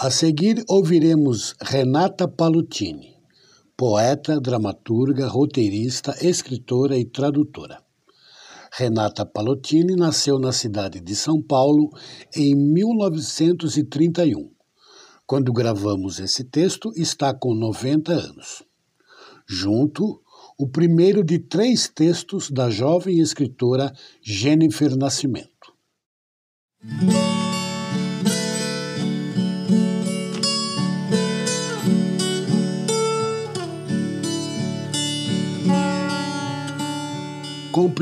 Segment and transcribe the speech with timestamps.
[0.00, 3.16] A seguir ouviremos Renata Palutini,
[3.76, 7.82] poeta, dramaturga, roteirista, escritora e tradutora.
[8.70, 11.90] Renata Palutini nasceu na cidade de São Paulo
[12.32, 14.48] em 1931.
[15.26, 18.62] Quando gravamos esse texto, está com 90 anos.
[19.48, 20.22] Junto,
[20.56, 25.74] o primeiro de três textos da jovem escritora Jennifer Nascimento.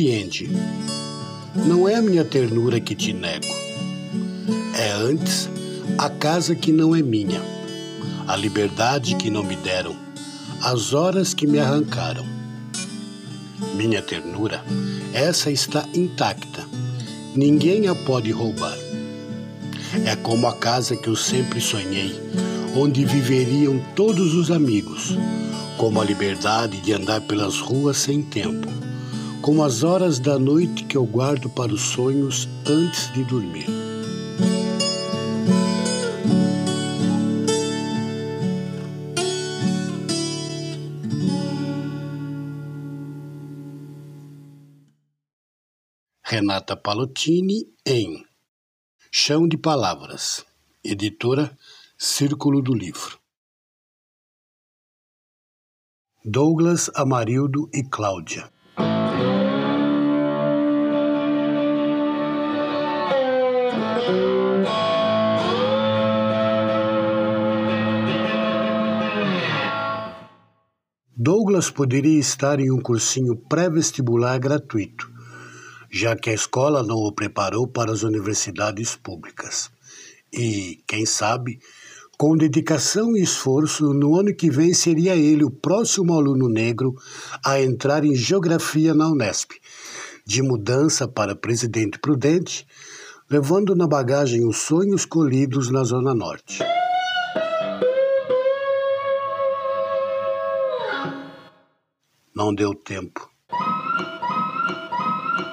[0.00, 0.48] Compreende.
[1.54, 3.44] Não é a minha ternura que te nego.
[4.74, 5.46] É antes
[5.98, 7.42] a casa que não é minha,
[8.26, 9.94] a liberdade que não me deram,
[10.62, 12.24] as horas que me arrancaram.
[13.74, 14.64] Minha ternura,
[15.12, 16.66] essa está intacta.
[17.36, 18.78] Ninguém a pode roubar.
[20.06, 22.18] É como a casa que eu sempre sonhei,
[22.74, 25.14] onde viveriam todos os amigos,
[25.76, 28.79] como a liberdade de andar pelas ruas sem tempo
[29.42, 33.66] como as horas da noite que eu guardo para os sonhos antes de dormir.
[46.22, 48.24] Renata Palottini em
[49.10, 50.44] Chão de Palavras,
[50.84, 51.56] editora
[51.98, 53.18] Círculo do Livro.
[56.24, 58.50] Douglas, Amarildo e Cláudia.
[71.22, 75.06] Douglas poderia estar em um cursinho pré-vestibular gratuito,
[75.90, 79.70] já que a escola não o preparou para as universidades públicas.
[80.32, 81.60] E, quem sabe,
[82.16, 86.94] com dedicação e esforço, no ano que vem seria ele o próximo aluno negro
[87.44, 89.50] a entrar em geografia na Unesp,
[90.24, 92.66] de mudança para Presidente Prudente,
[93.28, 96.60] levando na bagagem os sonhos colhidos na Zona Norte.
[102.40, 103.30] Não deu tempo.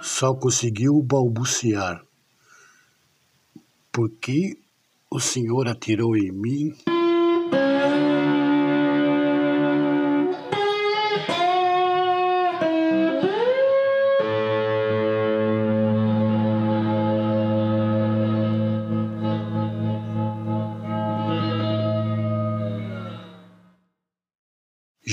[0.00, 2.04] Só conseguiu balbuciar.
[3.90, 4.56] Por que
[5.10, 6.97] o senhor atirou em mim?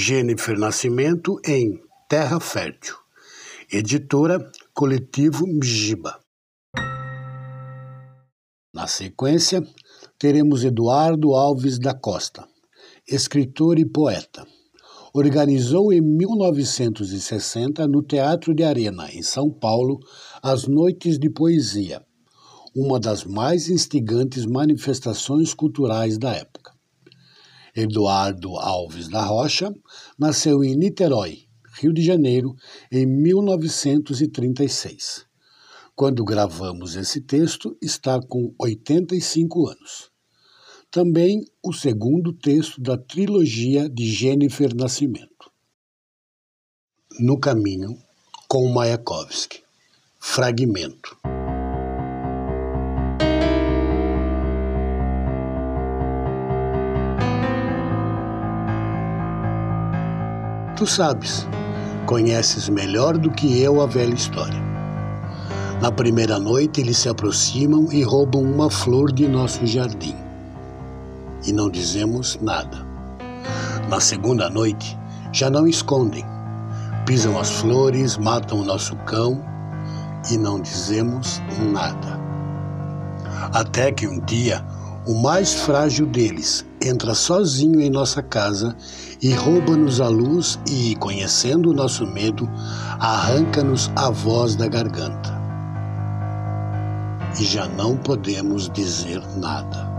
[0.07, 2.93] Jennifer Nascimento em Terra Fértil.
[3.73, 6.19] Editora Coletivo Mjiba.
[8.71, 9.63] Na sequência,
[10.19, 12.47] teremos Eduardo Alves da Costa,
[13.09, 14.45] escritor e poeta.
[15.11, 19.97] Organizou em 1960 no Teatro de Arena, em São Paulo,
[20.39, 22.05] as Noites de Poesia,
[22.75, 26.64] uma das mais instigantes manifestações culturais da época.
[27.75, 29.71] Eduardo Alves da Rocha
[30.17, 31.43] nasceu em Niterói,
[31.79, 32.55] Rio de Janeiro,
[32.91, 35.27] em 1936.
[35.93, 40.09] Quando gravamos esse texto, está com 85 anos.
[40.89, 45.51] Também o segundo texto da trilogia de Jennifer Nascimento.
[47.19, 47.97] No caminho
[48.47, 49.63] com Mayakovsky.
[50.19, 51.17] Fragmento.
[60.75, 61.47] Tu sabes,
[62.05, 64.61] conheces melhor do que eu a velha história.
[65.81, 70.15] Na primeira noite, eles se aproximam e roubam uma flor de nosso jardim.
[71.47, 72.85] E não dizemos nada.
[73.87, 74.99] Na segunda noite,
[75.31, 76.25] já não escondem.
[77.05, 79.41] Pisam as flores, matam o nosso cão
[80.29, 81.41] e não dizemos
[81.71, 82.19] nada.
[83.53, 84.61] Até que um dia,
[85.07, 88.75] o mais frágil deles entra sozinho em nossa casa
[89.21, 92.49] e rouba-nos a luz e, conhecendo o nosso medo,
[92.99, 95.33] arranca-nos a voz da garganta.
[97.39, 99.94] E já não podemos dizer nada.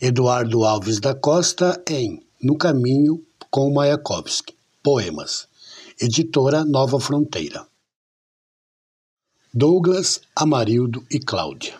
[0.00, 4.54] Eduardo Alves da Costa em No Caminho com Mayakovsky.
[4.80, 5.48] Poemas.
[6.00, 7.66] Editora Nova Fronteira.
[9.52, 11.74] Douglas, Amarildo e Cláudia.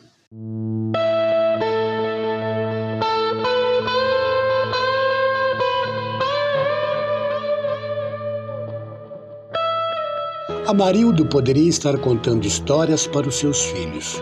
[10.67, 14.21] Amarildo poderia estar contando histórias para os seus filhos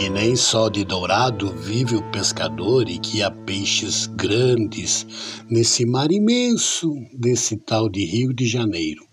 [0.00, 5.06] que nem só de dourado vive o pescador e que há peixes grandes
[5.46, 9.06] nesse mar imenso desse tal de Rio de Janeiro,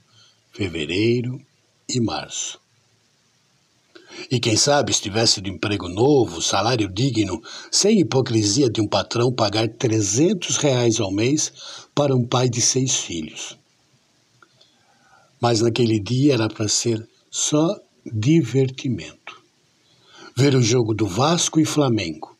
[0.53, 1.41] fevereiro
[1.89, 2.57] e março.
[4.31, 9.67] E quem sabe estivesse de emprego novo, salário digno, sem hipocrisia de um patrão pagar
[9.67, 11.51] 300 reais ao mês
[11.93, 13.57] para um pai de seis filhos.
[15.37, 19.36] Mas naquele dia era para ser só divertimento
[20.39, 22.37] ver o jogo do Vasco e Flamengo.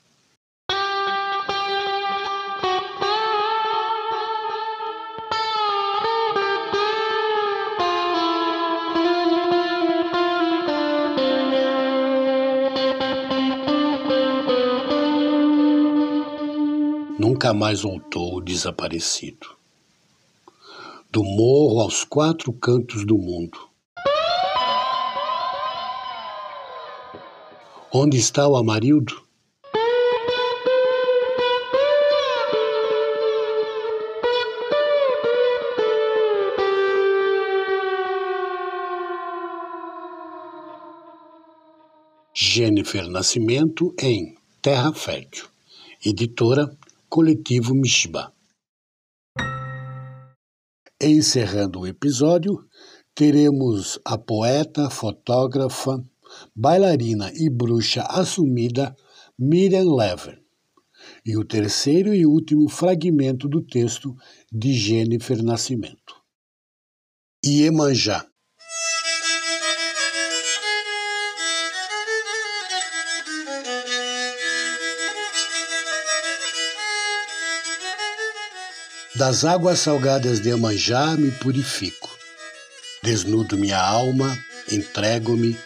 [17.18, 19.58] Nunca mais voltou desaparecido.
[21.12, 23.67] Do morro aos quatro cantos do mundo
[28.00, 29.24] Onde está o Amarildo?
[42.36, 45.46] Jennifer Nascimento em Terra Fértil,
[46.06, 46.70] editora
[47.10, 48.32] Coletivo Mishba.
[51.02, 52.64] Encerrando o episódio,
[53.16, 56.00] teremos a poeta, fotógrafa,
[56.56, 58.96] bailarina e bruxa assumida
[59.38, 60.40] Miriam Lever.
[61.26, 64.16] E o terceiro e último fragmento do texto
[64.52, 66.16] de Jennifer Nascimento.
[67.46, 68.26] Iemanjá.
[79.16, 82.08] Das águas salgadas de Iemanjá me purifico.
[83.02, 84.38] Desnudo minha alma,
[84.72, 85.58] entrego-me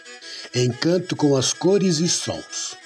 [0.54, 2.76] encanto com as cores e sons.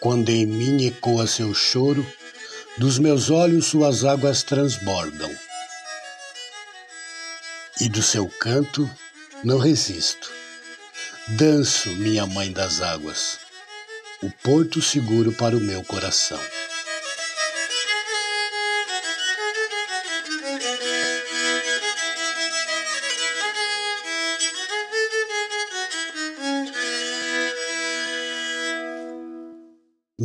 [0.00, 2.04] Quando em mim ecoa seu choro,
[2.76, 5.30] dos meus olhos suas águas transbordam.
[7.80, 8.90] E do seu canto
[9.44, 10.30] não resisto.
[11.28, 13.38] Danço, minha mãe das águas,
[14.22, 16.40] o porto seguro para o meu coração.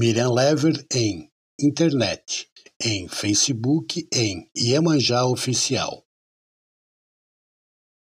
[0.03, 1.29] Miriam Lever em
[1.61, 2.49] internet,
[2.83, 6.03] em Facebook, em Iemanjá Oficial.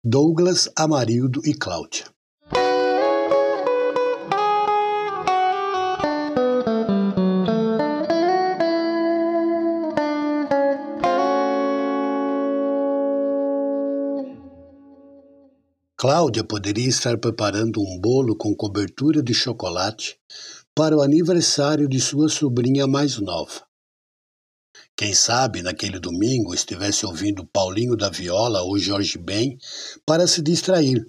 [0.04, 2.04] Douglas, Amarildo e Cláudia.
[15.96, 20.20] Cláudia poderia estar preparando um bolo com cobertura de chocolate
[20.76, 23.66] para o aniversário de sua sobrinha mais nova.
[24.94, 29.56] Quem sabe naquele domingo estivesse ouvindo Paulinho da Viola ou Jorge Ben
[30.04, 31.02] para se distrair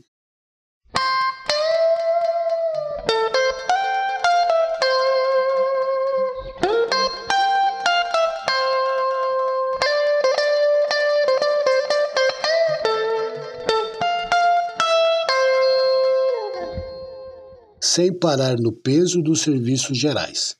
[17.82, 20.58] sem parar no peso dos serviços gerais,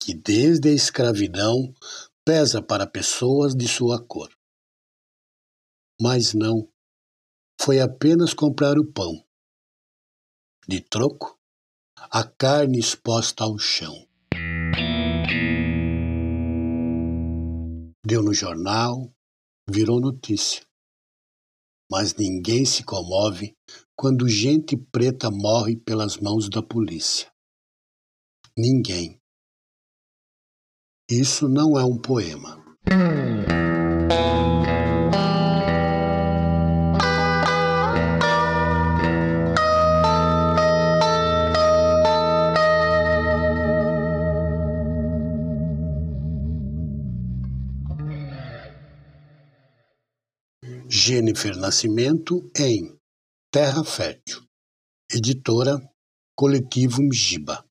[0.00, 1.74] que desde a escravidão
[2.24, 4.30] pesa para pessoas de sua cor.
[6.00, 6.68] Mas não.
[7.60, 9.24] foi apenas comprar o pão.
[10.66, 11.38] De troco,
[12.10, 13.94] a carne exposta ao chão.
[18.06, 19.10] Deu no jornal,
[19.68, 20.66] virou notícia.
[21.90, 23.54] Mas ninguém se comove
[23.96, 27.30] quando gente preta morre pelas mãos da polícia.
[28.56, 29.20] Ninguém.
[31.10, 32.64] Isso não é um poema.
[51.06, 52.96] Jennifer Nascimento em
[53.52, 54.40] Terra Fértil,
[55.12, 55.78] editora
[56.34, 57.62] Coletivo Mjiba.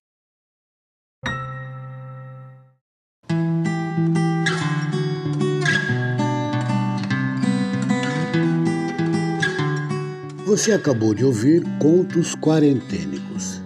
[10.46, 13.60] Você acabou de ouvir Contos Quarentênicos.